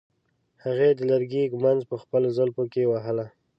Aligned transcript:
هغې 0.63 0.89
د 0.97 0.99
لرګي 1.11 1.43
ږمنځ 1.53 1.81
په 1.89 1.95
خپلو 2.01 2.27
زلفو 2.37 2.63
کې 2.73 2.89
وهله. 2.91 3.25